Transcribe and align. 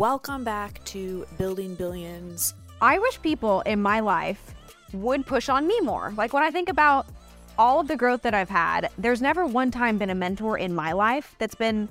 Welcome 0.00 0.44
back 0.44 0.82
to 0.86 1.26
Building 1.36 1.74
Billions. 1.74 2.54
I 2.80 2.98
wish 2.98 3.20
people 3.20 3.60
in 3.60 3.82
my 3.82 4.00
life 4.00 4.54
would 4.94 5.26
push 5.26 5.50
on 5.50 5.66
me 5.66 5.78
more. 5.82 6.14
Like 6.16 6.32
when 6.32 6.42
I 6.42 6.50
think 6.50 6.70
about 6.70 7.06
all 7.58 7.80
of 7.80 7.86
the 7.86 7.98
growth 7.98 8.22
that 8.22 8.32
I've 8.32 8.48
had, 8.48 8.88
there's 8.96 9.20
never 9.20 9.44
one 9.44 9.70
time 9.70 9.98
been 9.98 10.08
a 10.08 10.14
mentor 10.14 10.56
in 10.56 10.74
my 10.74 10.92
life 10.92 11.36
that's 11.38 11.54
been 11.54 11.86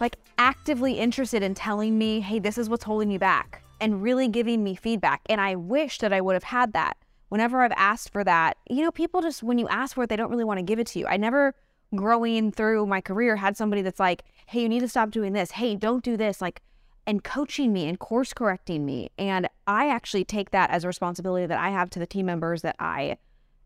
like 0.00 0.16
actively 0.38 0.94
interested 0.94 1.42
in 1.42 1.52
telling 1.52 1.98
me, 1.98 2.20
hey, 2.20 2.38
this 2.38 2.56
is 2.56 2.70
what's 2.70 2.84
holding 2.84 3.10
you 3.10 3.18
back 3.18 3.62
and 3.82 4.02
really 4.02 4.28
giving 4.28 4.64
me 4.64 4.74
feedback. 4.74 5.20
And 5.26 5.38
I 5.38 5.56
wish 5.56 5.98
that 5.98 6.14
I 6.14 6.22
would 6.22 6.32
have 6.32 6.44
had 6.44 6.72
that. 6.72 6.96
Whenever 7.28 7.60
I've 7.60 7.72
asked 7.76 8.14
for 8.14 8.24
that, 8.24 8.56
you 8.70 8.82
know, 8.82 8.90
people 8.90 9.20
just, 9.20 9.42
when 9.42 9.58
you 9.58 9.68
ask 9.68 9.94
for 9.94 10.04
it, 10.04 10.08
they 10.08 10.16
don't 10.16 10.30
really 10.30 10.42
want 10.42 10.56
to 10.56 10.64
give 10.64 10.78
it 10.78 10.86
to 10.86 10.98
you. 10.98 11.06
I 11.06 11.18
never, 11.18 11.54
growing 11.94 12.50
through 12.50 12.86
my 12.86 13.02
career, 13.02 13.36
had 13.36 13.58
somebody 13.58 13.82
that's 13.82 14.00
like, 14.00 14.22
hey, 14.46 14.62
you 14.62 14.70
need 14.70 14.80
to 14.80 14.88
stop 14.88 15.10
doing 15.10 15.34
this. 15.34 15.50
Hey, 15.50 15.76
don't 15.76 16.02
do 16.02 16.16
this. 16.16 16.40
Like, 16.40 16.62
and 17.06 17.22
coaching 17.22 17.72
me 17.72 17.88
and 17.88 17.98
course 17.98 18.32
correcting 18.32 18.84
me. 18.84 19.10
And 19.16 19.48
I 19.66 19.88
actually 19.88 20.24
take 20.24 20.50
that 20.50 20.70
as 20.70 20.84
a 20.84 20.88
responsibility 20.88 21.46
that 21.46 21.58
I 21.58 21.70
have 21.70 21.90
to 21.90 21.98
the 21.98 22.06
team 22.06 22.26
members 22.26 22.62
that 22.62 22.76
I 22.78 23.18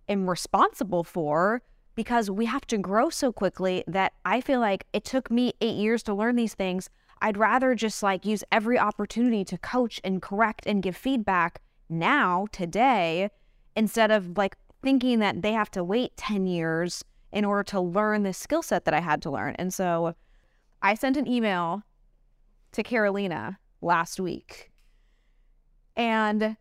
am 0.08 0.28
responsible 0.28 1.04
for 1.04 1.62
because 1.94 2.30
we 2.30 2.46
have 2.46 2.66
to 2.66 2.78
grow 2.78 3.10
so 3.10 3.32
quickly 3.32 3.84
that 3.86 4.12
I 4.24 4.40
feel 4.40 4.60
like 4.60 4.86
it 4.92 5.04
took 5.04 5.30
me 5.30 5.54
eight 5.60 5.76
years 5.76 6.02
to 6.04 6.14
learn 6.14 6.36
these 6.36 6.54
things. 6.54 6.88
I'd 7.22 7.36
rather 7.36 7.74
just 7.74 8.02
like 8.02 8.24
use 8.24 8.44
every 8.50 8.78
opportunity 8.78 9.44
to 9.44 9.58
coach 9.58 10.00
and 10.04 10.22
correct 10.22 10.66
and 10.66 10.82
give 10.82 10.96
feedback 10.96 11.60
now, 11.88 12.46
today, 12.52 13.30
instead 13.76 14.10
of 14.10 14.38
like 14.38 14.56
thinking 14.82 15.18
that 15.18 15.42
they 15.42 15.52
have 15.52 15.70
to 15.72 15.84
wait 15.84 16.16
10 16.16 16.46
years 16.46 17.04
in 17.32 17.44
order 17.44 17.62
to 17.62 17.80
learn 17.80 18.22
the 18.22 18.32
skill 18.32 18.62
set 18.62 18.84
that 18.84 18.94
I 18.94 19.00
had 19.00 19.20
to 19.22 19.30
learn. 19.30 19.54
And 19.58 19.72
so 19.72 20.14
I 20.82 20.94
sent 20.94 21.16
an 21.16 21.28
email 21.28 21.82
to 22.72 22.82
Carolina 22.82 23.58
last 23.80 24.20
week. 24.20 24.70
And 25.96 26.56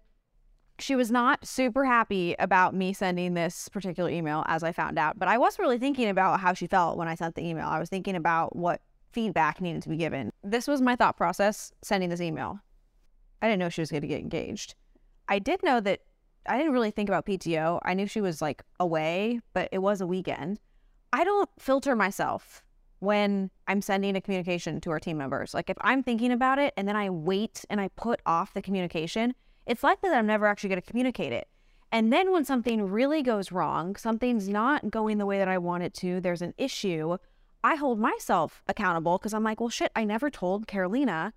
she 0.80 0.96
was 0.96 1.12
not 1.12 1.46
super 1.46 1.86
happy 1.86 2.36
about 2.40 2.74
me 2.74 2.94
sending 2.94 3.34
this 3.34 3.70
particular 3.70 4.10
email 4.10 4.44
as 4.48 4.64
I 4.64 4.72
found 4.72 4.98
out, 4.98 5.20
but 5.20 5.28
I 5.28 5.38
wasn't 5.38 5.62
really 5.62 5.78
thinking 5.78 6.10
about 6.10 6.40
how 6.40 6.54
she 6.54 6.68
felt 6.68 6.98
when 6.98 7.08
I 7.08 7.16
sent 7.16 7.36
the 7.36 7.46
email. 7.46 7.68
I 7.68 7.80
was 7.80 7.90
thinking 7.90 8.16
about 8.16 8.56
what 8.56 8.82
feedback 9.12 9.60
needed 9.60 9.82
to 9.84 9.90
be 9.90 9.98
given. 9.98 10.32
This 10.44 10.68
was 10.68 10.82
my 10.82 10.96
thought 10.96 11.18
process 11.18 11.72
sending 11.82 12.10
this 12.10 12.22
email. 12.22 12.60
I 13.42 13.48
didn't 13.48 13.60
know 13.60 13.70
she 13.70 13.82
was 13.82 13.92
going 13.92 14.02
to 14.02 14.08
get 14.08 14.22
engaged. 14.22 14.76
I 15.28 15.40
did 15.40 15.64
know 15.64 15.80
that 15.82 16.02
I 16.46 16.58
didn't 16.58 16.74
really 16.74 16.92
think 16.92 17.10
about 17.10 17.26
PTO. 17.26 17.80
I 17.84 17.94
knew 17.94 18.08
she 18.08 18.22
was 18.22 18.42
like 18.42 18.64
away, 18.80 19.42
but 19.54 19.70
it 19.72 19.80
was 19.80 20.02
a 20.02 20.08
weekend. 20.08 20.60
I 21.12 21.24
don't 21.24 21.50
filter 21.60 21.96
myself 21.96 22.64
when 23.00 23.50
I'm 23.68 23.82
sending 23.82 24.16
a 24.16 24.22
communication 24.22 24.82
to 24.82 24.92
our 24.92 25.00
team 25.00 25.18
members. 25.18 25.54
Like 25.54 25.70
if 25.70 25.78
I'm 25.82 26.04
thinking 26.04 26.32
about 26.32 26.60
it 26.60 26.74
and 26.78 26.88
then 26.88 26.96
I 26.96 27.10
wait 27.10 27.66
and 27.70 27.80
I 27.80 27.90
put 27.96 28.22
off 28.26 28.54
the 28.54 28.62
communication, 28.62 29.34
it's 29.66 29.84
likely 29.84 30.10
that 30.10 30.18
I'm 30.18 30.28
never 30.28 30.48
actually 30.48 30.70
going 30.70 30.82
to 30.82 30.88
communicate 30.88 31.32
it. 31.32 31.48
And 31.92 32.14
then 32.14 32.32
when 32.32 32.46
something 32.46 32.90
really 32.90 33.24
goes 33.24 33.52
wrong, 33.52 33.96
something's 33.96 34.48
not 34.48 34.92
going 34.92 35.18
the 35.18 35.26
way 35.26 35.40
that 35.40 35.48
I 35.48 35.58
want 35.58 35.84
it 35.84 35.94
to, 35.96 36.22
there's 36.22 36.42
an 36.42 36.54
issue, 36.58 37.18
I 37.64 37.76
hold 37.76 38.00
myself 38.00 38.64
accountable 38.68 39.18
because 39.18 39.34
I'm 39.34 39.44
like, 39.44 39.60
well, 39.60 39.70
shit, 39.70 39.92
I 39.96 40.04
never 40.04 40.30
told 40.30 40.68
Carolina 40.68 41.34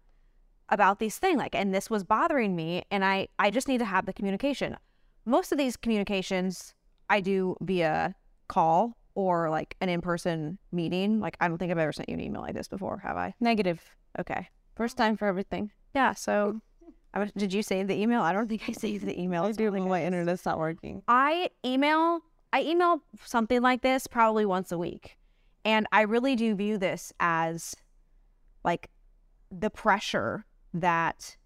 about 0.69 0.99
these 0.99 1.19
thing 1.19 1.37
Like, 1.37 1.55
and 1.55 1.75
this 1.75 1.91
was 1.91 2.05
bothering 2.05 2.55
me. 2.55 2.85
And 2.91 3.05
I, 3.05 3.29
I 3.39 3.51
just 3.51 3.69
need 3.69 3.79
to 3.79 3.85
have 3.85 4.07
the 4.07 4.13
communication. 4.13 4.77
Most 5.25 5.53
of 5.53 5.59
these 5.59 5.77
communications 5.77 6.75
I 7.09 7.21
do 7.21 7.57
via 7.61 8.15
call 8.49 8.97
or 9.15 9.51
like 9.51 9.77
an 9.81 9.89
in-person 9.89 10.59
meeting. 10.71 11.21
Like, 11.21 11.37
I 11.41 11.49
don't 11.49 11.59
think 11.59 11.71
I've 11.71 11.79
ever 11.79 11.93
sent 11.93 12.09
you 12.09 12.15
an 12.15 12.21
email 12.21 12.43
like 12.43 12.55
this 12.55 12.69
before, 12.69 12.99
have 12.99 13.17
I? 13.17 13.35
Negative. 13.41 13.81
Okay. 14.19 14.49
First 14.77 14.97
time 14.97 15.17
for 15.17 15.27
everything. 15.27 15.71
Yeah. 15.95 16.15
So 16.15 16.61
I 17.15 17.21
was, 17.21 17.33
did 17.33 17.53
you 17.53 17.63
save 17.63 17.89
the 17.89 18.01
email? 18.01 18.23
I 18.23 18.33
don't 18.33 18.49
think 18.49 18.63
I 18.69 18.73
saved 18.73 19.07
the 19.07 19.21
email. 19.21 19.45
I 19.45 19.53
do 19.53 19.71
when 19.71 19.89
my 19.89 20.05
internet's 20.05 20.45
not 20.45 20.59
working. 20.59 21.03
I 21.09 21.51
email 21.65 22.21
I 22.53 22.63
email 22.63 23.03
something 23.25 23.63
like 23.63 23.83
this 23.83 24.07
probably 24.07 24.45
once 24.45 24.73
a 24.73 24.79
week. 24.79 25.17
And 25.65 25.87
I 25.91 26.03
really 26.03 26.37
do 26.37 26.55
view 26.55 26.77
this 26.77 27.13
as 27.19 27.75
like 28.65 28.91
the 29.51 29.71
pressure 29.71 30.45
that 30.75 31.37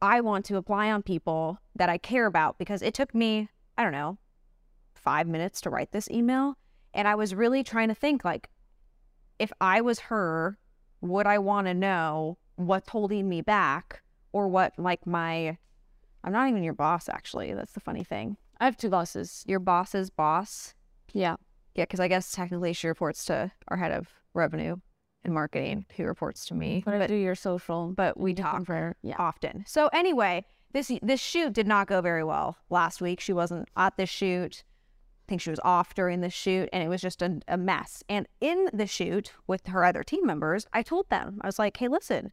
I 0.00 0.20
want 0.20 0.44
to 0.46 0.56
apply 0.56 0.90
on 0.90 1.02
people 1.02 1.58
that 1.74 1.88
I 1.88 1.98
care 1.98 2.26
about 2.26 2.58
because 2.58 2.82
it 2.82 2.94
took 2.94 3.14
me, 3.14 3.48
I 3.76 3.82
don't 3.82 3.92
know, 3.92 4.18
5 4.94 5.26
minutes 5.26 5.60
to 5.62 5.70
write 5.70 5.92
this 5.92 6.10
email 6.10 6.56
and 6.96 7.06
I 7.06 7.14
was 7.14 7.34
really 7.34 7.62
trying 7.62 7.88
to 7.88 7.94
think 7.94 8.24
like 8.24 8.48
if 9.38 9.52
I 9.60 9.82
was 9.82 10.00
her, 10.00 10.58
would 11.02 11.26
I 11.26 11.38
want 11.38 11.66
to 11.66 11.74
know 11.74 12.38
what's 12.56 12.88
holding 12.88 13.28
me 13.28 13.42
back 13.42 14.02
or 14.32 14.48
what 14.48 14.72
like 14.78 15.06
my 15.06 15.58
I'm 16.24 16.32
not 16.32 16.48
even 16.48 16.64
your 16.64 16.72
boss 16.72 17.08
actually. 17.08 17.54
That's 17.54 17.72
the 17.72 17.80
funny 17.80 18.02
thing 18.02 18.36
I 18.58 18.64
have 18.64 18.76
two 18.76 18.88
bosses. 18.88 19.44
your 19.46 19.60
boss's 19.60 20.10
boss. 20.10 20.74
Yeah. 21.12 21.36
Yeah, 21.74 21.84
because 21.84 22.00
I 22.00 22.08
guess 22.08 22.32
technically 22.32 22.72
she 22.72 22.88
reports 22.88 23.26
to 23.26 23.52
our 23.68 23.76
head 23.76 23.92
of 23.92 24.08
revenue 24.32 24.76
and 25.24 25.34
marketing, 25.34 25.84
who 25.96 26.04
reports 26.04 26.46
to 26.46 26.54
me. 26.54 26.82
But, 26.84 26.94
I 26.94 27.06
do 27.06 27.14
your 27.14 27.34
social. 27.34 27.92
but 27.94 28.18
we 28.18 28.32
talk 28.32 28.64
for 28.64 28.96
yeah. 29.02 29.16
often. 29.18 29.64
So 29.66 29.88
anyway, 29.92 30.46
this 30.72 30.90
this 31.02 31.20
shoot 31.20 31.52
did 31.52 31.66
not 31.66 31.86
go 31.86 32.00
very 32.00 32.24
well 32.24 32.56
last 32.70 33.02
week. 33.02 33.20
She 33.20 33.34
wasn't 33.34 33.68
at 33.76 33.98
the 33.98 34.06
shoot. 34.06 34.64
Think 35.28 35.40
she 35.40 35.50
was 35.50 35.60
off 35.64 35.94
during 35.94 36.20
the 36.20 36.30
shoot, 36.30 36.68
and 36.72 36.82
it 36.82 36.88
was 36.88 37.00
just 37.00 37.22
a, 37.22 37.40
a 37.48 37.56
mess. 37.56 38.04
And 38.08 38.28
in 38.40 38.68
the 38.72 38.86
shoot 38.86 39.32
with 39.46 39.66
her 39.66 39.84
other 39.84 40.02
team 40.02 40.24
members, 40.24 40.66
I 40.72 40.82
told 40.82 41.08
them 41.10 41.38
I 41.42 41.46
was 41.46 41.58
like, 41.58 41.76
"Hey, 41.76 41.88
listen." 41.88 42.32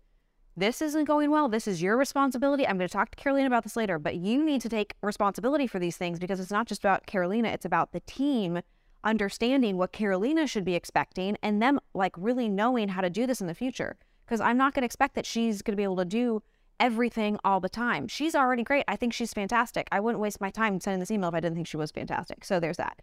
This 0.56 0.84
isn't 0.84 1.06
going 1.06 1.32
well. 1.32 1.50
This 1.50 1.68
is 1.68 1.82
your 1.82 1.98
responsibility. 1.98 2.68
I'm 2.68 2.78
going 2.78 2.88
to 2.88 2.94
talk 2.94 3.10
to 3.10 3.16
Carolina 3.16 3.48
about 3.48 3.64
this 3.64 3.76
later, 3.76 3.98
but 3.98 4.18
you 4.18 4.46
need 4.46 4.62
to 4.62 4.70
take 4.70 4.94
responsibility 5.02 5.66
for 5.66 5.80
these 5.80 5.98
things 5.98 6.20
because 6.20 6.40
it's 6.40 6.52
not 6.52 6.68
just 6.68 6.82
about 6.82 7.08
Carolina, 7.08 7.48
it's 7.48 7.66
about 7.66 7.92
the 7.92 8.02
team 8.02 8.62
understanding 9.04 9.78
what 9.78 9.92
Carolina 9.92 10.46
should 10.46 10.64
be 10.64 10.76
expecting 10.76 11.38
and 11.42 11.62
them 11.62 11.80
like 11.96 12.14
really 12.18 12.48
knowing 12.50 12.90
how 12.90 13.02
to 13.02 13.10
do 13.10 13.26
this 13.26 13.42
in 13.42 13.48
the 13.48 13.56
future. 13.56 13.98
Because 14.26 14.40
I'm 14.40 14.58
not 14.58 14.74
going 14.74 14.82
to 14.82 14.86
expect 14.86 15.16
that 15.16 15.26
she's 15.26 15.62
going 15.62 15.74
to 15.74 15.78
be 15.78 15.84
able 15.84 15.98
to 15.98 16.06
do 16.06 16.42
everything 16.80 17.38
all 17.44 17.60
the 17.60 17.70
time. 17.70 18.08
She's 18.08 18.36
already 18.36 18.64
great. 18.64 18.86
I 18.88 18.96
think 18.96 19.14
she's 19.14 19.34
fantastic. 19.34 19.88
I 19.92 20.00
wouldn't 20.00 20.22
waste 20.22 20.42
my 20.42 20.50
time 20.50 20.80
sending 20.80 21.00
this 21.00 21.12
email 21.12 21.30
if 21.30 21.36
I 21.36 21.40
didn't 21.40 21.56
think 21.56 21.68
she 21.68 21.78
was 21.78 21.92
fantastic. 21.92 22.44
So 22.46 22.60
there's 22.60 22.78
that. 22.78 23.02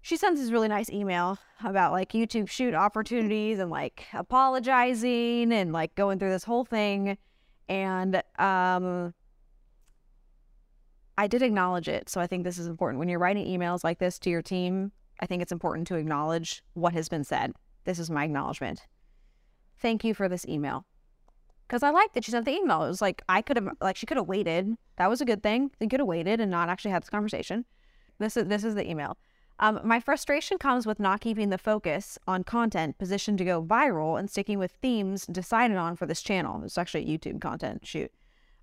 She 0.00 0.16
sends 0.16 0.40
this 0.40 0.50
really 0.50 0.68
nice 0.68 0.90
email 0.90 1.38
about 1.64 1.92
like 1.92 2.12
YouTube 2.12 2.48
shoot 2.48 2.74
opportunities 2.74 3.58
and 3.58 3.70
like 3.70 4.06
apologizing 4.12 5.52
and 5.52 5.72
like 5.72 5.94
going 5.94 6.18
through 6.18 6.30
this 6.30 6.44
whole 6.44 6.64
thing. 6.64 7.16
And 7.68 8.22
um 8.38 9.14
I 11.16 11.26
did 11.26 11.42
acknowledge 11.42 11.88
it. 11.88 12.08
So 12.08 12.20
I 12.20 12.26
think 12.26 12.42
this 12.42 12.58
is 12.58 12.66
important. 12.66 12.98
When 12.98 13.08
you're 13.08 13.18
writing 13.18 13.46
emails 13.46 13.84
like 13.84 13.98
this 13.98 14.18
to 14.20 14.30
your 14.30 14.42
team, 14.42 14.92
I 15.20 15.26
think 15.26 15.42
it's 15.42 15.52
important 15.52 15.86
to 15.88 15.96
acknowledge 15.96 16.62
what 16.72 16.94
has 16.94 17.08
been 17.08 17.22
said. 17.22 17.52
This 17.84 17.98
is 17.98 18.10
my 18.10 18.24
acknowledgement. 18.24 18.86
Thank 19.78 20.04
you 20.04 20.14
for 20.14 20.28
this 20.28 20.46
email. 20.46 20.84
Because 21.72 21.82
I 21.82 21.88
liked 21.88 22.12
that 22.12 22.24
she 22.26 22.30
sent 22.30 22.44
the 22.44 22.52
email. 22.52 22.84
It 22.84 22.88
was 22.88 23.00
like 23.00 23.22
I 23.30 23.40
could 23.40 23.56
have 23.56 23.66
like 23.80 23.96
she 23.96 24.04
could 24.04 24.18
have 24.18 24.28
waited. 24.28 24.76
That 24.98 25.08
was 25.08 25.22
a 25.22 25.24
good 25.24 25.42
thing. 25.42 25.70
They 25.78 25.86
could 25.86 26.00
have 26.00 26.06
waited 26.06 26.38
and 26.38 26.50
not 26.50 26.68
actually 26.68 26.90
had 26.90 27.00
this 27.00 27.08
conversation. 27.08 27.64
This 28.18 28.36
is 28.36 28.44
this 28.44 28.62
is 28.62 28.74
the 28.74 28.86
email. 28.86 29.16
Um, 29.58 29.80
my 29.82 29.98
frustration 29.98 30.58
comes 30.58 30.84
with 30.84 31.00
not 31.00 31.22
keeping 31.22 31.48
the 31.48 31.56
focus 31.56 32.18
on 32.28 32.44
content 32.44 32.98
positioned 32.98 33.38
to 33.38 33.46
go 33.46 33.62
viral 33.62 34.18
and 34.18 34.28
sticking 34.28 34.58
with 34.58 34.72
themes 34.82 35.24
decided 35.24 35.78
on 35.78 35.96
for 35.96 36.04
this 36.04 36.20
channel. 36.20 36.62
It's 36.62 36.76
actually 36.76 37.10
a 37.10 37.18
YouTube 37.18 37.40
content 37.40 37.86
shoot. 37.86 38.12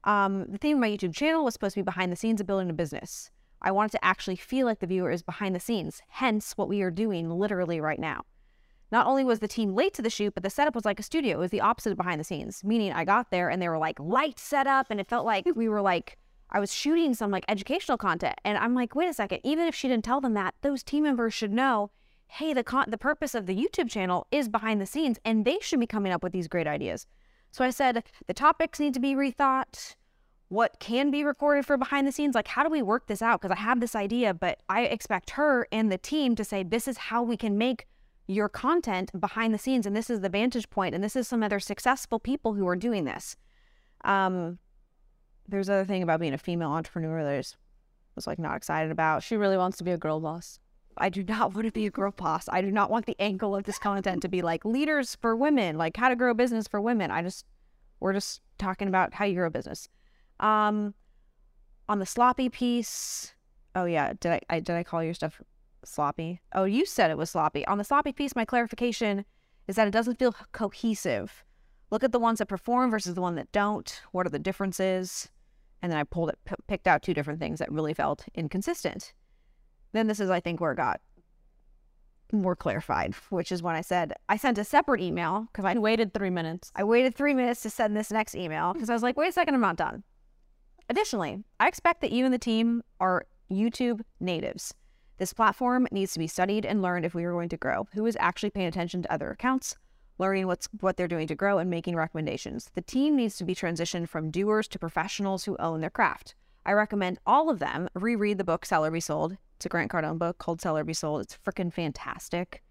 Um, 0.04 0.46
the 0.48 0.60
theme 0.60 0.78
of 0.78 0.82
my 0.82 0.92
YouTube 0.92 1.16
channel 1.16 1.44
was 1.44 1.56
supposed 1.56 1.74
to 1.74 1.80
be 1.80 1.86
behind 1.86 2.12
the 2.12 2.16
scenes 2.16 2.40
of 2.40 2.46
building 2.46 2.70
a 2.70 2.74
business. 2.74 3.32
I 3.60 3.72
wanted 3.72 3.94
to 3.94 4.06
actually 4.06 4.36
feel 4.36 4.68
like 4.68 4.82
the 4.82 4.88
viewer 4.88 5.10
is 5.10 5.24
behind 5.24 5.56
the 5.56 5.60
scenes, 5.60 6.04
hence 6.10 6.54
what 6.56 6.70
we 6.70 6.84
are 6.84 6.92
doing 6.92 7.28
literally 7.28 7.82
right 7.82 8.00
now. 8.00 8.26
Not 8.92 9.06
only 9.06 9.24
was 9.24 9.40
the 9.40 9.48
team 9.48 9.76
late 9.76 9.94
to 9.96 10.02
the 10.02 10.10
shoot, 10.10 10.34
but 10.34 10.44
the 10.44 10.50
setup 10.50 10.74
was 10.74 10.86
like 10.86 11.00
a 11.00 11.04
studio. 11.04 11.38
It 11.38 11.40
was 11.40 11.52
the 11.52 11.62
opposite 11.62 11.92
of 11.92 11.98
behind 11.98 12.20
the 12.20 12.24
scenes, 12.24 12.64
meaning 12.64 12.92
I 12.92 13.06
got 13.06 13.30
there 13.30 13.50
and 13.50 13.62
they 13.62 13.70
were 13.70 13.78
like 13.78 14.00
light 14.00 14.40
set 14.40 14.68
up 14.68 14.88
and 14.90 15.00
it 15.00 15.08
felt 15.08 15.26
like 15.26 15.46
we 15.56 15.70
were 15.70 15.82
like, 15.82 16.18
I 16.52 16.60
was 16.60 16.74
shooting 16.74 17.14
some 17.14 17.30
like 17.30 17.46
educational 17.48 17.98
content. 17.98 18.36
And 18.44 18.58
I'm 18.58 18.74
like, 18.74 18.96
wait 18.96 19.10
a 19.10 19.14
second, 19.14 19.42
even 19.44 19.68
if 19.68 19.76
she 19.76 19.88
didn't 19.88 20.06
tell 20.06 20.22
them 20.22 20.34
that, 20.34 20.56
those 20.62 20.82
team 20.82 21.04
members 21.04 21.34
should 21.34 21.54
know, 21.54 21.92
hey, 22.28 22.54
the 22.54 22.64
con- 22.64 22.90
the 22.90 22.98
purpose 22.98 23.36
of 23.36 23.46
the 23.46 23.56
YouTube 23.56 23.90
channel 23.90 24.28
is 24.32 24.50
behind 24.50 24.82
the 24.82 24.86
scenes 24.86 25.20
and 25.26 25.46
they 25.46 25.60
should 25.62 25.80
be 25.80 25.88
coming 25.88 26.12
up 26.12 26.24
with 26.24 26.34
these 26.34 26.48
great 26.48 26.68
ideas. 26.68 27.06
So 27.52 27.64
I 27.64 27.70
said, 27.70 28.04
the 28.28 28.34
topics 28.34 28.80
need 28.80 28.94
to 28.96 29.00
be 29.00 29.16
rethought. 29.16 29.96
What 30.50 30.80
can 30.80 31.12
be 31.12 31.24
recorded 31.24 31.66
for 31.66 31.78
behind 31.78 32.08
the 32.08 32.12
scenes? 32.12 32.34
Like, 32.34 32.48
how 32.48 32.64
do 32.64 32.70
we 32.70 32.82
work 32.82 33.06
this 33.06 33.22
out? 33.22 33.42
Because 33.42 33.56
I 33.56 33.60
have 33.60 33.80
this 33.80 33.96
idea, 33.96 34.34
but 34.34 34.62
I 34.68 34.82
expect 34.82 35.32
her 35.32 35.68
and 35.72 35.92
the 35.92 35.98
team 36.00 36.36
to 36.36 36.44
say, 36.44 36.64
this 36.64 36.88
is 36.88 36.98
how 36.98 37.22
we 37.22 37.38
can 37.38 37.58
make 37.58 37.86
your 38.30 38.48
content 38.48 39.10
behind 39.20 39.54
the 39.54 39.58
scenes. 39.58 39.88
And 39.88 39.96
this 39.96 40.10
is 40.10 40.22
the 40.22 40.30
vantage 40.30 40.70
point, 40.70 40.94
And 40.94 41.04
this 41.04 41.16
is 41.16 41.28
some 41.28 41.42
other 41.42 41.60
successful 41.60 42.20
people 42.20 42.54
who 42.54 42.68
are 42.68 42.76
doing 42.76 43.06
this. 43.06 43.36
Um, 44.06 44.60
there's 45.48 45.68
other 45.68 45.84
thing 45.84 46.04
about 46.04 46.20
being 46.20 46.36
a 46.36 46.38
female 46.38 46.70
entrepreneur 46.70 47.24
that 47.24 47.34
I 47.34 47.44
was 48.16 48.28
like 48.28 48.38
not 48.38 48.56
excited 48.56 48.92
about. 48.92 49.24
She 49.24 49.36
really 49.36 49.58
wants 49.58 49.80
to 49.80 49.84
be 49.84 49.92
a 49.92 49.98
girl 49.98 50.20
boss. 50.20 50.60
I 50.96 51.10
do 51.10 51.24
not 51.24 51.54
want 51.56 51.66
to 51.66 51.72
be 51.72 51.88
a 51.88 51.90
girl 51.90 52.12
boss. 52.12 52.48
I 52.50 52.62
do 52.62 52.72
not 52.72 52.92
want 52.92 53.08
the 53.08 53.20
angle 53.20 53.56
of 53.56 53.64
this 53.64 53.80
content 53.80 54.22
to 54.22 54.30
be 54.30 54.44
like 54.44 54.64
leaders 54.64 55.18
for 55.20 55.36
women, 55.36 55.76
like 55.76 55.98
how 55.98 56.10
to 56.10 56.16
grow 56.16 56.30
a 56.30 56.36
business 56.36 56.68
for 56.68 56.80
women. 56.80 57.10
I 57.10 57.24
just, 57.24 57.46
we're 58.00 58.14
just 58.14 58.42
talking 58.60 58.88
about 58.88 59.16
how 59.16 59.26
you 59.26 59.34
grow 59.34 59.48
a 59.48 59.52
business. 59.52 59.90
Um, 60.40 60.94
on 61.88 61.98
the 61.98 62.06
sloppy 62.06 62.50
piece, 62.50 63.34
oh 63.74 63.86
yeah, 63.86 64.14
did 64.20 64.34
I, 64.34 64.42
I 64.52 64.60
did 64.60 64.76
I 64.76 64.84
call 64.84 65.04
your 65.04 65.16
stuff 65.16 65.42
sloppy? 65.84 66.42
Oh, 66.54 66.64
you 66.64 66.86
said 66.86 67.12
it 67.12 67.18
was 67.18 67.30
sloppy. 67.30 67.66
On 67.68 67.78
the 67.78 67.84
sloppy 67.84 68.12
piece, 68.12 68.36
my 68.36 68.46
clarification 68.46 69.26
is 69.68 69.76
that 69.76 69.88
it 69.88 69.92
doesn't 69.92 70.20
feel 70.20 70.36
cohesive. 70.52 71.44
Look 71.92 72.04
at 72.04 72.12
the 72.12 72.20
ones 72.20 72.40
that 72.40 72.48
perform 72.48 72.92
versus 72.92 73.16
the 73.16 73.22
one 73.22 73.36
that 73.36 73.52
don't. 73.52 74.02
What 74.12 74.26
are 74.26 74.30
the 74.30 74.40
differences? 74.40 75.30
And 75.82 75.92
then 75.92 76.00
I 76.00 76.04
pulled 76.04 76.30
it, 76.30 76.40
picked 76.68 76.88
out 76.88 77.02
two 77.02 77.14
different 77.14 77.40
things 77.40 77.60
that 77.60 77.72
really 77.72 77.94
felt 77.94 78.26
inconsistent. 78.36 79.14
Then 79.92 80.08
this 80.08 80.20
is, 80.20 80.30
I 80.30 80.40
think, 80.40 80.60
where 80.60 80.74
it 80.74 80.78
got 80.78 81.02
more 82.32 82.56
clarified, 82.56 83.16
which 83.30 83.52
is 83.52 83.64
when 83.64 83.76
I 83.76 83.82
said 83.82 84.14
I 84.28 84.38
sent 84.38 84.58
a 84.58 84.64
separate 84.64 85.02
email 85.02 85.48
because 85.52 85.66
I 85.66 85.78
waited 85.78 86.14
three 86.14 86.30
minutes. 86.30 86.72
I 86.76 86.84
waited 86.84 87.16
three 87.16 87.34
minutes 87.34 87.62
to 87.64 87.70
send 87.70 87.96
this 87.96 88.12
next 88.12 88.36
email 88.36 88.74
because 88.74 88.90
I 88.90 88.94
was 88.94 89.04
like, 89.04 89.18
wait 89.18 89.30
a 89.30 89.32
second, 89.32 89.56
I'm 89.56 89.62
not 89.62 89.78
done. 89.78 90.04
Additionally, 90.90 91.44
I 91.60 91.68
expect 91.68 92.02
that 92.02 92.12
you 92.12 92.26
and 92.26 92.34
the 92.34 92.40
team 92.40 92.84
are 93.00 93.26
YouTube 93.52 94.02
natives. 94.20 94.74
This 95.20 95.34
platform 95.34 95.86
needs 95.92 96.14
to 96.14 96.20
be 96.20 96.28
studied 96.28 96.66
and 96.66 96.82
learned 96.82 97.06
if 97.06 97.14
we 97.14 97.26
are 97.26 97.34
going 97.34 97.50
to 97.50 97.58
grow. 97.58 97.90
Who 97.92 98.06
is 98.06 98.16
actually 98.22 98.52
paying 98.52 98.68
attention 98.68 99.02
to 99.02 99.12
other 99.12 99.30
accounts, 99.30 99.76
learning 100.18 100.48
what's 100.48 100.70
what 100.80 100.96
they're 100.96 101.10
doing 101.10 101.28
to 101.28 101.36
grow, 101.36 101.58
and 101.58 101.70
making 101.70 101.98
recommendations? 101.98 102.72
The 102.74 102.82
team 102.82 103.18
needs 103.18 103.36
to 103.38 103.44
be 103.44 103.54
transitioned 103.54 104.08
from 104.08 104.32
doers 104.32 104.70
to 104.70 104.80
professionals 104.80 105.44
who 105.44 105.58
own 105.58 105.82
their 105.82 105.90
craft. 105.90 106.36
I 106.66 106.72
recommend 106.72 107.20
all 107.26 107.50
of 107.50 107.60
them 107.60 107.90
reread 107.96 108.38
the 108.38 108.46
book 108.46 108.66
Sell 108.66 108.86
or 108.86 108.92
Be 108.92 109.02
Sold. 109.02 109.36
It's 109.58 109.66
a 109.66 109.70
Grant 109.70 109.92
Cardone 109.92 110.20
book 110.20 110.38
called 110.38 110.62
Sell 110.62 110.78
or 110.78 110.86
Be 110.86 110.94
Sold. 110.94 111.24
It's 111.24 111.38
freaking 111.46 111.74
fantastic. 111.74 112.64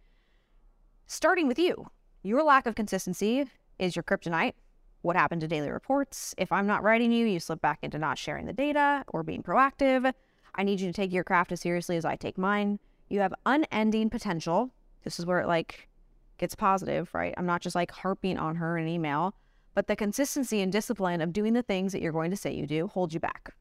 Starting 1.07 1.49
with 1.49 1.59
you, 1.59 1.89
your 2.23 2.43
lack 2.43 2.67
of 2.67 2.75
consistency 2.75 3.45
is 3.79 3.95
your 3.95 4.03
kryptonite. 4.03 4.55
What 5.03 5.17
happened 5.17 5.43
to 5.43 5.49
daily 5.49 5.71
reports? 5.71 6.35
If 6.39 6.51
I'm 6.51 6.67
not 6.67 6.83
writing 6.83 7.13
you, 7.13 7.27
you 7.27 7.41
slip 7.41 7.61
back 7.61 7.81
into 7.83 7.99
not 7.99 8.17
sharing 8.17 8.47
the 8.47 8.55
data 8.55 9.05
or 9.09 9.23
being 9.23 9.43
proactive. 9.43 10.15
I 10.59 10.65
need 10.65 10.81
you 10.81 10.89
to 10.89 10.93
take 10.93 11.13
your 11.13 11.25
craft 11.25 11.53
as 11.53 11.61
seriously 11.61 11.97
as 11.97 12.05
I 12.05 12.17
take 12.17 12.37
mine. 12.37 12.81
You 13.09 13.21
have 13.21 13.33
unending 13.47 14.11
potential. 14.11 14.71
This 15.05 15.19
is 15.19 15.25
where 15.25 15.39
it 15.39 15.47
like 15.47 15.89
gets 16.37 16.55
positive, 16.57 17.09
right? 17.15 17.33
I'm 17.39 17.47
not 17.47 17.63
just 17.63 17.77
like 17.77 17.93
harping 17.93 18.39
on 18.39 18.57
her 18.57 18.77
in 18.77 18.85
an 18.85 18.91
email, 18.91 19.35
but 19.75 19.87
the 19.87 19.97
consistency 19.97 20.61
and 20.61 20.73
discipline 20.73 21.21
of 21.21 21.33
doing 21.33 21.53
the 21.53 21.63
things 21.63 21.93
that 21.93 22.03
you're 22.03 22.13
going 22.13 22.33
to 22.33 22.37
say 22.37 22.53
you 22.53 22.67
do 22.67 22.89
hold 22.89 23.15
you 23.15 23.21
back. 23.21 23.55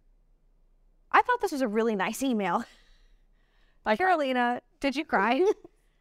I 1.12 1.22
thought 1.22 1.40
this 1.40 1.52
was 1.52 1.62
a 1.62 1.68
really 1.68 1.96
nice 1.96 2.22
email. 2.24 2.66
Like 3.86 4.00
Carolina, 4.00 4.62
did 4.82 4.98
you 4.98 5.06
cry? 5.06 5.42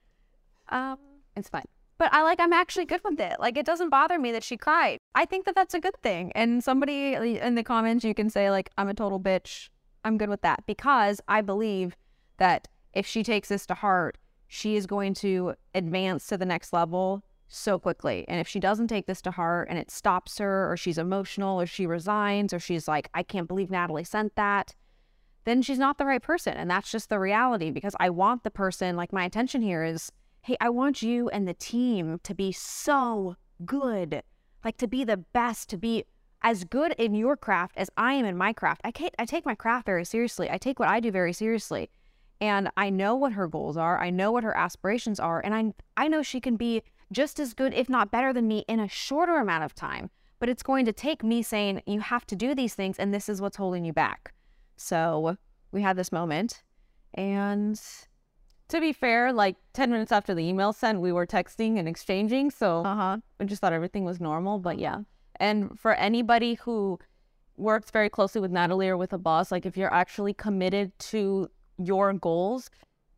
um, 0.71 0.99
It's 1.37 1.49
fine. 1.49 1.67
but 1.99 2.13
I 2.13 2.23
like 2.25 2.41
I'm 2.41 2.53
actually 2.53 2.85
good 2.85 3.01
with 3.05 3.21
it. 3.21 3.39
Like 3.39 3.57
it 3.57 3.65
doesn't 3.65 3.91
bother 3.91 4.19
me 4.19 4.33
that 4.33 4.43
she 4.43 4.57
cried. 4.57 4.99
I 5.15 5.25
think 5.25 5.45
that 5.45 5.55
that's 5.55 5.73
a 5.73 5.79
good 5.79 5.95
thing. 6.03 6.33
And 6.35 6.65
somebody 6.65 7.15
in 7.15 7.55
the 7.55 7.63
comments 7.63 8.05
you 8.05 8.13
can 8.13 8.29
say 8.29 8.51
like 8.51 8.71
I'm 8.77 8.89
a 8.89 8.95
total 8.95 9.21
bitch. 9.21 9.69
I'm 10.07 10.19
good 10.19 10.29
with 10.29 10.43
that 10.43 10.63
because 10.67 11.21
I 11.27 11.41
believe 11.41 11.97
that 12.39 12.69
if 12.95 13.07
she 13.07 13.25
takes 13.25 13.49
this 13.49 13.67
to 13.67 13.75
heart, 13.75 14.19
she 14.47 14.77
is 14.77 14.87
going 14.87 15.15
to 15.15 15.55
advance 15.75 16.29
to 16.29 16.39
the 16.39 16.47
next 16.47 16.73
level 16.73 17.25
so 17.49 17.77
quickly. 17.77 18.25
And 18.29 18.41
if 18.41 18.47
she 18.47 18.61
doesn't 18.61 18.87
take 18.87 19.07
this 19.07 19.21
to 19.23 19.33
heart 19.33 19.67
and 19.69 19.81
it 19.81 19.91
stops 19.91 20.39
her 20.39 20.71
or 20.71 20.77
she's 20.77 20.97
emotional 20.97 21.61
or 21.61 21.67
she 21.67 21.87
resigns 21.87 22.55
or 22.55 22.61
she's 22.61 22.87
like 22.87 23.11
I 23.15 23.25
can't 23.25 23.49
believe 23.49 23.69
Natalie 23.69 24.05
sent 24.05 24.37
that, 24.37 24.77
then 25.45 25.61
she's 25.61 25.79
not 25.79 25.99
the 25.99 26.07
right 26.07 26.23
person. 26.23 26.55
And 26.55 26.71
that's 26.71 26.91
just 26.91 27.09
the 27.09 27.19
reality 27.19 27.73
because 27.73 27.97
I 27.99 28.11
want 28.11 28.45
the 28.45 28.51
person, 28.51 28.95
like 28.97 29.13
my 29.13 29.25
intention 29.25 29.61
here 29.61 29.83
is, 29.83 30.13
hey, 30.43 30.57
I 30.61 30.69
want 30.69 31.03
you 31.03 31.29
and 31.31 31.49
the 31.49 31.55
team 31.55 32.21
to 32.23 32.33
be 32.33 32.53
so 32.53 33.35
good, 33.65 34.23
like 34.65 34.77
to 34.77 34.87
be 34.87 35.03
the 35.03 35.17
best, 35.17 35.69
to 35.71 35.77
be 35.77 36.05
as 36.47 36.63
good 36.63 36.93
in 36.93 37.13
your 37.13 37.37
craft 37.37 37.77
as 37.77 37.91
I 37.97 38.13
am 38.13 38.25
in 38.25 38.37
my 38.37 38.53
craft. 38.53 38.81
I, 38.85 38.93
can't, 38.93 39.13
I 39.19 39.25
take 39.25 39.45
my 39.45 39.57
craft 39.57 39.85
very 39.85 40.05
seriously. 40.05 40.49
I 40.49 40.59
take 40.59 40.79
what 40.79 40.89
I 40.89 41.01
do 41.01 41.11
very 41.11 41.33
seriously. 41.33 41.91
And 42.41 42.71
I 42.77 42.89
know 42.89 43.17
what 43.17 43.33
her 43.33 43.49
goals 43.49 43.77
are. 43.77 43.99
I 43.99 44.11
know 44.11 44.31
what 44.31 44.45
her 44.45 44.57
aspirations 44.57 45.19
are. 45.19 45.41
And 45.41 45.53
I, 45.53 45.75
I 45.97 46.07
know 46.07 46.23
she 46.23 46.41
can 46.41 46.55
be 46.55 46.85
just 47.11 47.41
as 47.41 47.53
good, 47.53 47.75
if 47.75 47.89
not 47.89 48.13
better 48.13 48.33
than 48.33 48.47
me, 48.47 48.65
in 48.69 48.79
a 48.79 48.87
shorter 48.87 49.39
amount 49.39 49.65
of 49.65 49.75
time. 49.75 50.09
But 50.39 50.49
it's 50.49 50.63
going 50.63 50.85
to 50.85 50.93
take 50.93 51.25
me 51.25 51.43
saying, 51.43 51.83
you 51.85 51.99
have 51.99 52.25
to 52.29 52.37
do 52.37 52.55
these 52.55 52.75
things, 52.75 52.97
and 52.97 53.13
this 53.13 53.29
is 53.29 53.41
what's 53.41 53.57
holding 53.57 53.85
you 53.85 53.93
back. 53.93 54.33
So 54.77 55.37
we 55.73 55.83
had 55.83 55.97
this 55.97 56.13
moment, 56.13 56.63
and 57.15 57.81
To 58.69 58.81
be 58.81 58.93
fair, 58.93 59.33
like 59.33 59.57
10 59.75 59.91
minutes 59.91 60.13
after 60.13 60.35
the 60.35 60.43
email 60.43 60.73
sent, 60.73 61.01
we 61.01 61.13
were 61.13 61.27
texting 61.27 61.79
and 61.79 61.89
exchanging. 61.89 62.51
So 62.51 62.83
uh 62.83 62.95
huh. 62.95 63.17
I 63.41 63.45
just 63.45 63.61
thought 63.61 63.73
everything 63.73 64.05
was 64.05 64.21
normal. 64.21 64.59
But 64.59 64.79
yeah. 64.79 65.01
And 65.41 65.79
for 65.79 65.95
anybody 65.95 66.55
who 66.55 66.99
works 67.57 67.91
very 67.91 68.09
closely 68.09 68.41
with 68.41 68.51
Natalie 68.51 68.89
or 68.89 68.97
with 68.97 69.13
a 69.13 69.19
boss, 69.19 69.51
like 69.51 69.67
if 69.67 69.77
you're 69.77 69.93
actually 69.93 70.35
committed 70.35 70.99
to 70.99 71.51
your 71.79 72.13
goals, 72.13 72.71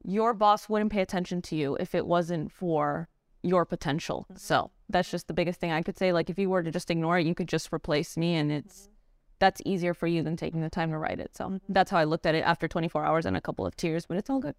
your 0.04 0.34
boss 0.34 0.68
wouldn't 0.68 0.92
pay 0.92 1.00
attention 1.00 1.42
to 1.42 1.56
you 1.56 1.76
if 1.76 1.94
it 1.94 2.06
wasn't 2.06 2.52
for 2.52 3.08
your 3.42 3.64
potential. 3.64 4.26
Mm-hmm. 4.30 4.38
So 4.38 4.70
that's 4.88 5.10
just 5.10 5.28
the 5.28 5.34
biggest 5.34 5.60
thing 5.60 5.72
I 5.72 5.82
could 5.82 5.98
say. 5.98 6.12
Like 6.12 6.30
if 6.30 6.38
you 6.38 6.50
were 6.50 6.62
to 6.62 6.70
just 6.70 6.90
ignore 6.90 7.18
it, 7.18 7.26
you 7.26 7.34
could 7.34 7.48
just 7.48 7.72
replace 7.72 8.16
me 8.16 8.34
and 8.34 8.50
it's 8.50 8.82
mm-hmm. 8.82 8.92
that's 9.38 9.60
easier 9.64 9.94
for 9.94 10.06
you 10.06 10.22
than 10.22 10.36
taking 10.36 10.60
the 10.60 10.70
time 10.70 10.90
to 10.90 10.98
write 10.98 11.20
it. 11.20 11.36
So 11.36 11.46
mm-hmm. 11.46 11.72
that's 11.72 11.90
how 11.90 11.98
I 11.98 12.04
looked 12.04 12.26
at 12.26 12.34
it 12.34 12.44
after 12.44 12.68
24 12.68 13.04
hours 13.04 13.26
and 13.26 13.36
a 13.36 13.40
couple 13.40 13.66
of 13.66 13.76
tears, 13.76 14.06
but 14.06 14.16
it's 14.16 14.30
all 14.30 14.40
good. 14.40 14.54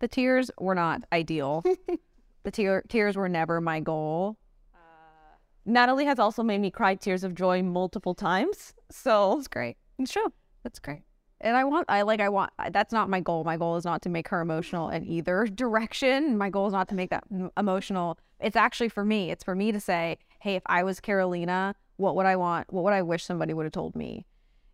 The 0.00 0.08
tears 0.08 0.50
were 0.58 0.74
not 0.74 1.02
ideal. 1.12 1.64
the 2.42 2.50
tear 2.50 2.82
tears 2.88 3.16
were 3.16 3.28
never 3.28 3.60
my 3.60 3.80
goal. 3.80 4.36
Natalie 5.64 6.06
has 6.06 6.18
also 6.18 6.42
made 6.42 6.60
me 6.60 6.70
cry 6.70 6.94
tears 6.94 7.24
of 7.24 7.34
joy 7.34 7.62
multiple 7.62 8.14
times. 8.14 8.74
So 8.90 9.34
That's 9.36 9.48
great. 9.48 9.76
it's 9.98 10.12
true. 10.12 10.32
That's 10.62 10.78
great. 10.78 11.02
And 11.40 11.56
I 11.56 11.64
want, 11.64 11.86
I 11.88 12.02
like, 12.02 12.20
I 12.20 12.28
want, 12.28 12.50
that's 12.70 12.92
not 12.92 13.10
my 13.10 13.20
goal. 13.20 13.42
My 13.42 13.56
goal 13.56 13.76
is 13.76 13.84
not 13.84 14.02
to 14.02 14.08
make 14.08 14.28
her 14.28 14.40
emotional 14.40 14.88
in 14.90 15.04
either 15.04 15.46
direction. 15.54 16.38
My 16.38 16.50
goal 16.50 16.66
is 16.68 16.72
not 16.72 16.88
to 16.88 16.94
make 16.94 17.10
that 17.10 17.24
emotional. 17.56 18.18
It's 18.40 18.56
actually 18.56 18.88
for 18.88 19.04
me. 19.04 19.30
It's 19.30 19.42
for 19.44 19.54
me 19.54 19.72
to 19.72 19.80
say, 19.80 20.18
hey, 20.40 20.54
if 20.54 20.62
I 20.66 20.84
was 20.84 21.00
Carolina, 21.00 21.74
what 21.96 22.16
would 22.16 22.26
I 22.26 22.36
want? 22.36 22.72
What 22.72 22.84
would 22.84 22.92
I 22.92 23.02
wish 23.02 23.24
somebody 23.24 23.54
would 23.54 23.64
have 23.64 23.72
told 23.72 23.96
me? 23.96 24.24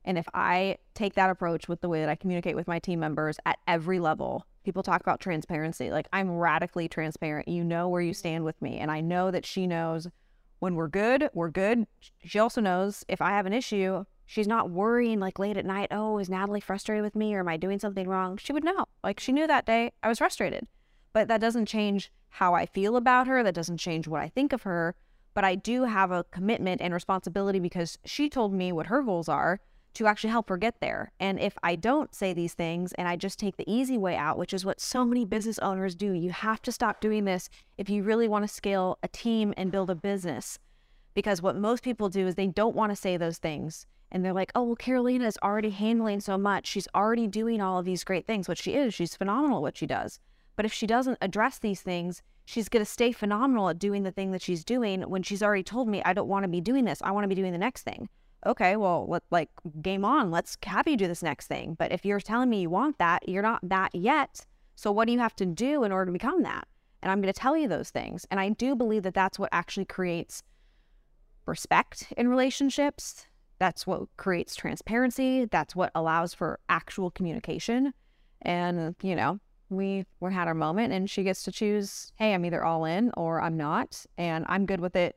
And 0.04 0.16
if 0.16 0.26
I 0.32 0.76
take 0.94 1.14
that 1.14 1.28
approach 1.28 1.68
with 1.68 1.80
the 1.80 1.88
way 1.88 2.00
that 2.00 2.08
I 2.08 2.14
communicate 2.14 2.56
with 2.56 2.68
my 2.68 2.78
team 2.78 3.00
members 3.00 3.38
at 3.44 3.58
every 3.66 3.98
level, 3.98 4.46
people 4.64 4.82
talk 4.82 5.00
about 5.00 5.20
transparency. 5.20 5.90
Like 5.90 6.08
I'm 6.12 6.30
radically 6.30 6.88
transparent. 6.88 7.48
You 7.48 7.64
know 7.64 7.88
where 7.88 8.00
you 8.00 8.14
stand 8.14 8.44
with 8.44 8.60
me. 8.62 8.78
And 8.78 8.90
I 8.90 9.00
know 9.00 9.30
that 9.30 9.44
she 9.44 9.66
knows 9.66 10.08
when 10.58 10.74
we're 10.74 10.88
good, 10.88 11.30
we're 11.34 11.50
good. 11.50 11.86
She 12.24 12.38
also 12.38 12.60
knows 12.60 13.04
if 13.08 13.20
I 13.20 13.30
have 13.30 13.46
an 13.46 13.52
issue, 13.52 14.04
she's 14.26 14.48
not 14.48 14.70
worrying 14.70 15.20
like 15.20 15.38
late 15.38 15.56
at 15.56 15.66
night, 15.66 15.88
oh, 15.90 16.18
is 16.18 16.28
Natalie 16.28 16.60
frustrated 16.60 17.04
with 17.04 17.16
me 17.16 17.34
or 17.34 17.40
am 17.40 17.48
I 17.48 17.56
doing 17.56 17.78
something 17.78 18.08
wrong? 18.08 18.36
She 18.36 18.52
would 18.52 18.64
know. 18.64 18.86
Like 19.02 19.20
she 19.20 19.32
knew 19.32 19.46
that 19.46 19.66
day 19.66 19.92
I 20.02 20.08
was 20.08 20.18
frustrated. 20.18 20.66
But 21.12 21.28
that 21.28 21.40
doesn't 21.40 21.66
change 21.66 22.12
how 22.28 22.54
I 22.54 22.66
feel 22.66 22.96
about 22.96 23.26
her. 23.26 23.42
That 23.42 23.54
doesn't 23.54 23.78
change 23.78 24.06
what 24.06 24.20
I 24.20 24.28
think 24.28 24.52
of 24.52 24.62
her. 24.62 24.94
But 25.34 25.44
I 25.44 25.54
do 25.54 25.84
have 25.84 26.10
a 26.10 26.24
commitment 26.24 26.80
and 26.80 26.92
responsibility 26.92 27.60
because 27.60 27.98
she 28.04 28.28
told 28.28 28.52
me 28.52 28.72
what 28.72 28.86
her 28.86 29.02
goals 29.02 29.28
are 29.28 29.60
to 29.98 30.06
actually 30.06 30.30
help 30.30 30.48
her 30.48 30.56
get 30.56 30.80
there. 30.80 31.10
And 31.18 31.40
if 31.40 31.58
I 31.64 31.74
don't 31.74 32.14
say 32.14 32.32
these 32.32 32.54
things 32.54 32.92
and 32.92 33.08
I 33.08 33.16
just 33.16 33.36
take 33.36 33.56
the 33.56 33.68
easy 33.68 33.98
way 33.98 34.14
out, 34.14 34.38
which 34.38 34.54
is 34.54 34.64
what 34.64 34.80
so 34.80 35.04
many 35.04 35.24
business 35.24 35.58
owners 35.58 35.96
do, 35.96 36.12
you 36.12 36.30
have 36.30 36.62
to 36.62 36.72
stop 36.72 37.00
doing 37.00 37.24
this 37.24 37.50
if 37.78 37.90
you 37.90 38.04
really 38.04 38.28
want 38.28 38.46
to 38.46 38.54
scale 38.54 38.98
a 39.02 39.08
team 39.08 39.52
and 39.56 39.72
build 39.72 39.90
a 39.90 39.96
business. 39.96 40.60
Because 41.14 41.42
what 41.42 41.56
most 41.56 41.82
people 41.82 42.08
do 42.08 42.28
is 42.28 42.36
they 42.36 42.46
don't 42.46 42.76
want 42.76 42.92
to 42.92 42.96
say 42.96 43.16
those 43.16 43.38
things. 43.38 43.86
And 44.12 44.24
they're 44.24 44.32
like, 44.32 44.52
oh, 44.54 44.62
well, 44.62 44.76
Carolina 44.76 45.26
is 45.26 45.36
already 45.42 45.70
handling 45.70 46.20
so 46.20 46.38
much. 46.38 46.68
She's 46.68 46.86
already 46.94 47.26
doing 47.26 47.60
all 47.60 47.80
of 47.80 47.84
these 47.84 48.04
great 48.04 48.24
things, 48.24 48.48
which 48.48 48.62
she 48.62 48.74
is. 48.74 48.94
She's 48.94 49.16
phenomenal 49.16 49.58
at 49.58 49.62
what 49.62 49.76
she 49.76 49.86
does. 49.86 50.20
But 50.54 50.64
if 50.64 50.72
she 50.72 50.86
doesn't 50.86 51.18
address 51.20 51.58
these 51.58 51.82
things, 51.82 52.22
she's 52.44 52.68
going 52.68 52.84
to 52.84 52.90
stay 52.90 53.10
phenomenal 53.10 53.68
at 53.68 53.80
doing 53.80 54.04
the 54.04 54.12
thing 54.12 54.30
that 54.30 54.42
she's 54.42 54.64
doing 54.64 55.02
when 55.02 55.24
she's 55.24 55.42
already 55.42 55.64
told 55.64 55.88
me, 55.88 56.02
I 56.04 56.12
don't 56.12 56.28
want 56.28 56.44
to 56.44 56.48
be 56.48 56.60
doing 56.60 56.84
this. 56.84 57.02
I 57.02 57.10
want 57.10 57.24
to 57.24 57.28
be 57.28 57.34
doing 57.34 57.52
the 57.52 57.58
next 57.58 57.82
thing. 57.82 58.08
Okay, 58.46 58.76
well, 58.76 59.06
let, 59.08 59.22
like, 59.30 59.48
game 59.82 60.04
on. 60.04 60.30
Let's 60.30 60.56
have 60.64 60.86
you 60.86 60.96
do 60.96 61.08
this 61.08 61.22
next 61.22 61.46
thing. 61.46 61.74
But 61.78 61.92
if 61.92 62.04
you're 62.04 62.20
telling 62.20 62.48
me 62.48 62.62
you 62.62 62.70
want 62.70 62.98
that, 62.98 63.28
you're 63.28 63.42
not 63.42 63.60
that 63.68 63.94
yet. 63.94 64.46
So 64.76 64.92
what 64.92 65.06
do 65.06 65.12
you 65.12 65.18
have 65.18 65.34
to 65.36 65.46
do 65.46 65.82
in 65.82 65.90
order 65.90 66.06
to 66.06 66.12
become 66.12 66.42
that? 66.44 66.68
And 67.02 67.10
I'm 67.10 67.20
going 67.20 67.32
to 67.32 67.38
tell 67.38 67.56
you 67.56 67.68
those 67.68 67.90
things. 67.90 68.26
And 68.30 68.38
I 68.38 68.50
do 68.50 68.76
believe 68.76 69.02
that 69.02 69.14
that's 69.14 69.38
what 69.38 69.48
actually 69.52 69.86
creates 69.86 70.42
respect 71.46 72.12
in 72.16 72.28
relationships. 72.28 73.26
That's 73.58 73.86
what 73.86 74.02
creates 74.16 74.54
transparency. 74.54 75.46
That's 75.46 75.74
what 75.74 75.90
allows 75.96 76.32
for 76.32 76.60
actual 76.68 77.10
communication. 77.10 77.92
And, 78.42 78.94
you 79.02 79.16
know, 79.16 79.40
we 79.68 80.06
we 80.20 80.32
had 80.32 80.48
our 80.48 80.54
moment 80.54 80.92
and 80.92 81.10
she 81.10 81.24
gets 81.24 81.42
to 81.42 81.52
choose, 81.52 82.12
hey, 82.16 82.34
I'm 82.34 82.44
either 82.44 82.64
all 82.64 82.84
in 82.84 83.10
or 83.16 83.40
I'm 83.42 83.56
not. 83.56 84.06
And 84.16 84.44
I'm 84.48 84.64
good 84.64 84.80
with 84.80 84.94
it 84.94 85.16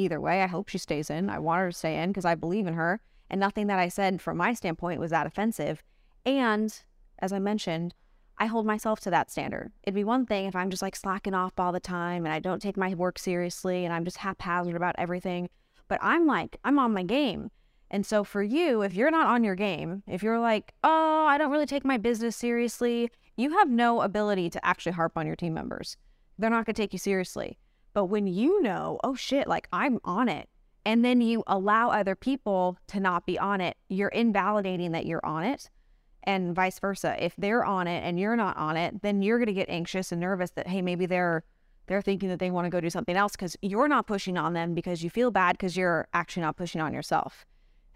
either 0.00 0.20
way. 0.20 0.42
I 0.42 0.46
hope 0.46 0.68
she 0.68 0.78
stays 0.78 1.10
in. 1.10 1.30
I 1.30 1.38
want 1.38 1.60
her 1.60 1.70
to 1.70 1.76
stay 1.76 2.02
in 2.02 2.10
because 2.10 2.24
I 2.24 2.34
believe 2.34 2.66
in 2.66 2.74
her. 2.74 3.00
And 3.28 3.38
nothing 3.40 3.68
that 3.68 3.78
I 3.78 3.88
said 3.88 4.20
from 4.20 4.36
my 4.36 4.54
standpoint 4.54 5.00
was 5.00 5.10
that 5.10 5.26
offensive. 5.26 5.82
And 6.26 6.76
as 7.20 7.32
I 7.32 7.38
mentioned, 7.38 7.94
I 8.38 8.46
hold 8.46 8.66
myself 8.66 9.00
to 9.00 9.10
that 9.10 9.30
standard. 9.30 9.70
It'd 9.84 9.94
be 9.94 10.02
one 10.02 10.24
thing 10.26 10.46
if 10.46 10.56
I'm 10.56 10.70
just 10.70 10.82
like 10.82 10.96
slacking 10.96 11.34
off 11.34 11.52
all 11.58 11.72
the 11.72 11.80
time 11.80 12.24
and 12.24 12.32
I 12.32 12.38
don't 12.40 12.62
take 12.62 12.76
my 12.76 12.94
work 12.94 13.18
seriously 13.18 13.84
and 13.84 13.92
I'm 13.92 14.04
just 14.04 14.16
haphazard 14.16 14.74
about 14.74 14.94
everything. 14.98 15.48
but 15.90 15.98
I'm 16.00 16.24
like, 16.24 16.56
I'm 16.64 16.78
on 16.78 16.94
my 16.94 17.02
game. 17.02 17.50
And 17.90 18.06
so 18.06 18.22
for 18.22 18.42
you, 18.42 18.82
if 18.82 18.94
you're 18.94 19.10
not 19.10 19.26
on 19.26 19.42
your 19.42 19.56
game, 19.56 20.04
if 20.06 20.22
you're 20.22 20.38
like, 20.38 20.72
oh, 20.84 21.26
I 21.26 21.36
don't 21.36 21.50
really 21.50 21.66
take 21.66 21.84
my 21.84 21.96
business 21.96 22.36
seriously, 22.36 23.10
you 23.36 23.50
have 23.58 23.68
no 23.68 24.00
ability 24.00 24.50
to 24.50 24.64
actually 24.64 24.92
harp 24.92 25.18
on 25.18 25.26
your 25.26 25.34
team 25.34 25.52
members. 25.52 25.96
They're 26.38 26.48
not 26.48 26.64
going 26.64 26.74
to 26.74 26.80
take 26.82 26.92
you 26.92 26.98
seriously. 27.00 27.58
But 27.92 28.06
when 28.06 28.26
you 28.26 28.62
know, 28.62 28.98
oh 29.02 29.14
shit, 29.14 29.46
like 29.46 29.68
I'm 29.72 29.98
on 30.04 30.28
it, 30.28 30.48
and 30.84 31.04
then 31.04 31.20
you 31.20 31.42
allow 31.46 31.90
other 31.90 32.14
people 32.14 32.78
to 32.88 33.00
not 33.00 33.26
be 33.26 33.38
on 33.38 33.60
it, 33.60 33.76
you're 33.88 34.08
invalidating 34.08 34.92
that 34.92 35.06
you're 35.06 35.24
on 35.24 35.44
it 35.44 35.70
and 36.24 36.54
vice 36.54 36.78
versa. 36.78 37.16
If 37.22 37.34
they're 37.36 37.64
on 37.64 37.86
it 37.86 38.02
and 38.04 38.18
you're 38.18 38.36
not 38.36 38.56
on 38.56 38.76
it, 38.76 39.02
then 39.02 39.22
you're 39.22 39.38
going 39.38 39.46
to 39.46 39.52
get 39.52 39.68
anxious 39.68 40.12
and 40.12 40.20
nervous 40.20 40.50
that 40.52 40.68
hey, 40.68 40.82
maybe 40.82 41.06
they're 41.06 41.44
they're 41.86 42.02
thinking 42.02 42.28
that 42.28 42.38
they 42.38 42.50
want 42.50 42.66
to 42.66 42.70
go 42.70 42.80
do 42.80 42.90
something 42.90 43.16
else 43.16 43.34
cuz 43.34 43.56
you're 43.62 43.88
not 43.88 44.06
pushing 44.06 44.38
on 44.38 44.52
them 44.52 44.74
because 44.74 45.02
you 45.02 45.10
feel 45.10 45.30
bad 45.30 45.58
cuz 45.58 45.76
you're 45.76 46.06
actually 46.14 46.42
not 46.42 46.56
pushing 46.56 46.80
on 46.80 46.94
yourself. 46.94 47.46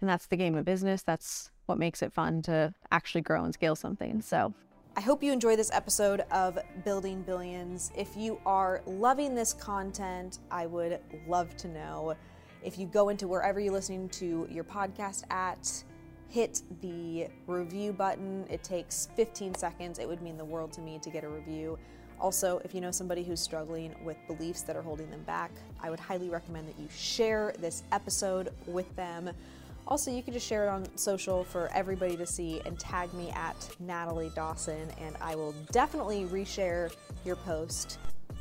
And 0.01 0.09
that's 0.09 0.27
the 0.27 0.35
game 0.35 0.55
of 0.55 0.65
business. 0.65 1.01
That's 1.01 1.51
what 1.65 1.79
makes 1.79 2.01
it 2.01 2.13
fun 2.13 2.41
to 2.43 2.73
actually 2.91 3.21
grow 3.21 3.43
and 3.43 3.53
scale 3.53 3.75
something. 3.75 4.21
So, 4.21 4.53
I 4.97 5.01
hope 5.01 5.21
you 5.21 5.33
enjoy 5.33 5.57
this 5.57 5.71
episode 5.73 6.21
of 6.31 6.57
Building 6.85 7.21
Billions. 7.23 7.91
If 7.97 8.15
you 8.15 8.39
are 8.45 8.81
loving 8.85 9.35
this 9.35 9.51
content, 9.53 10.39
I 10.49 10.67
would 10.67 10.99
love 11.27 11.57
to 11.57 11.67
know. 11.67 12.15
If 12.63 12.79
you 12.79 12.87
go 12.87 13.09
into 13.09 13.27
wherever 13.27 13.59
you're 13.59 13.73
listening 13.73 14.07
to 14.09 14.47
your 14.49 14.63
podcast 14.63 15.29
at, 15.29 15.83
hit 16.29 16.61
the 16.79 17.27
review 17.45 17.91
button. 17.91 18.45
It 18.49 18.63
takes 18.63 19.09
15 19.17 19.55
seconds. 19.55 19.99
It 19.99 20.07
would 20.07 20.21
mean 20.21 20.37
the 20.37 20.45
world 20.45 20.71
to 20.73 20.81
me 20.81 20.97
to 20.99 21.09
get 21.09 21.25
a 21.25 21.29
review. 21.29 21.77
Also, 22.17 22.61
if 22.63 22.73
you 22.73 22.79
know 22.79 22.91
somebody 22.91 23.21
who's 23.21 23.41
struggling 23.41 23.93
with 24.01 24.15
beliefs 24.27 24.61
that 24.61 24.77
are 24.77 24.81
holding 24.81 25.11
them 25.11 25.23
back, 25.23 25.51
I 25.83 25.89
would 25.89 25.99
highly 25.99 26.29
recommend 26.29 26.69
that 26.69 26.79
you 26.79 26.87
share 26.95 27.53
this 27.59 27.83
episode 27.91 28.53
with 28.65 28.95
them. 28.95 29.29
Also, 29.87 30.11
you 30.11 30.23
can 30.23 30.33
just 30.33 30.47
share 30.47 30.65
it 30.65 30.69
on 30.69 30.85
social 30.97 31.43
for 31.43 31.69
everybody 31.73 32.17
to 32.17 32.25
see 32.25 32.61
and 32.65 32.79
tag 32.79 33.13
me 33.13 33.31
at 33.35 33.69
Natalie 33.79 34.31
Dawson, 34.35 34.89
and 34.99 35.15
I 35.21 35.35
will 35.35 35.53
definitely 35.71 36.25
reshare 36.25 36.93
your 37.23 37.35
post. 37.35 37.99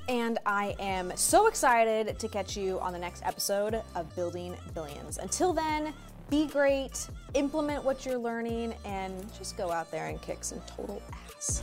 And 0.08 0.38
I 0.46 0.74
am 0.78 1.12
so 1.16 1.46
excited 1.46 2.18
to 2.18 2.28
catch 2.28 2.56
you 2.56 2.80
on 2.80 2.92
the 2.92 2.98
next 2.98 3.22
episode 3.24 3.82
of 3.94 4.14
Building 4.16 4.54
Billions. 4.74 5.18
Until 5.18 5.52
then, 5.52 5.92
be 6.30 6.46
great, 6.46 7.08
implement 7.34 7.84
what 7.84 8.06
you're 8.06 8.18
learning, 8.18 8.74
and 8.84 9.32
just 9.36 9.56
go 9.56 9.70
out 9.70 9.90
there 9.90 10.06
and 10.06 10.20
kick 10.22 10.44
some 10.44 10.60
total 10.66 11.02
ass. 11.12 11.62